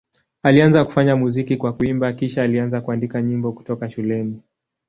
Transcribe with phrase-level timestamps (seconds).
[0.43, 4.41] Alianza kufanya muziki kwa kuimba, kisha alianza kuandika nyimbo kutoka shuleni.